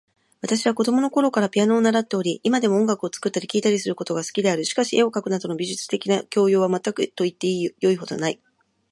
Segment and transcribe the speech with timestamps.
[0.41, 4.65] 私は子供のころからピアノを習っており、今でも音楽を作ったり聴いたりすることが好きである。
[4.65, 8.41] しかし、絵を描くなどの美術的な教養は全くと言ってよいほどない。